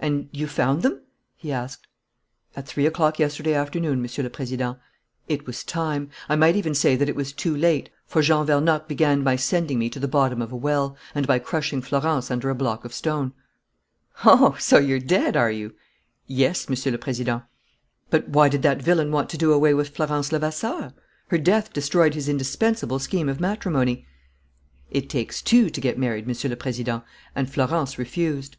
"And 0.00 0.30
you 0.32 0.46
found 0.46 0.80
them?" 0.80 1.02
he 1.36 1.52
asked. 1.52 1.88
"At 2.56 2.66
three 2.66 2.86
o'clock 2.86 3.18
yesterday 3.18 3.52
afternoon, 3.52 4.00
Monsieur 4.00 4.24
le 4.24 4.30
Président. 4.30 4.78
It 5.28 5.46
was 5.46 5.62
time. 5.62 6.08
I 6.26 6.36
might 6.36 6.56
even 6.56 6.74
say 6.74 6.96
that 6.96 7.10
it 7.10 7.14
was 7.14 7.34
too 7.34 7.54
late, 7.54 7.90
for 8.06 8.22
Jean 8.22 8.46
Vernocq 8.46 8.88
began 8.88 9.22
by 9.22 9.36
sending 9.36 9.78
me 9.78 9.90
to 9.90 10.00
the 10.00 10.08
bottom 10.08 10.40
of 10.40 10.52
a 10.52 10.56
well, 10.56 10.96
and 11.14 11.26
by 11.26 11.38
crushing 11.38 11.82
Florence 11.82 12.30
under 12.30 12.48
a 12.48 12.54
block 12.54 12.86
of 12.86 12.94
stone." 12.94 13.34
"Oh, 14.24 14.56
so 14.58 14.78
you're 14.78 14.98
dead, 14.98 15.36
are 15.36 15.50
you?" 15.50 15.74
"Yes, 16.26 16.70
Monsieur 16.70 16.92
le 16.92 16.96
Président." 16.96 17.42
"But 18.08 18.26
why 18.30 18.48
did 18.48 18.62
that 18.62 18.80
villain 18.80 19.10
want 19.12 19.28
to 19.28 19.36
do 19.36 19.52
away 19.52 19.74
with 19.74 19.90
Florence 19.90 20.32
Levasseur? 20.32 20.94
Her 21.26 21.36
death 21.38 21.74
destroyed 21.74 22.14
his 22.14 22.26
indispensable 22.26 22.98
scheme 23.00 23.28
of 23.28 23.38
matrimony." 23.38 24.06
"It 24.90 25.10
takes 25.10 25.42
two 25.42 25.68
to 25.68 25.78
get 25.82 25.98
married, 25.98 26.26
Monsieur 26.26 26.48
le 26.48 26.56
Président, 26.56 27.02
and 27.36 27.52
Florence 27.52 27.98
refused." 27.98 28.56